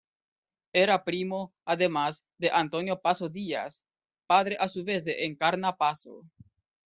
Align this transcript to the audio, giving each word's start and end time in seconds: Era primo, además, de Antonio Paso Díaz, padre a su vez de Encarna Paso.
Era 0.73 1.03
primo, 1.03 1.53
además, 1.63 2.25
de 2.39 2.49
Antonio 2.51 2.99
Paso 2.99 3.29
Díaz, 3.29 3.83
padre 4.25 4.57
a 4.59 4.67
su 4.67 4.83
vez 4.83 5.03
de 5.03 5.25
Encarna 5.25 5.77
Paso. 5.77 6.25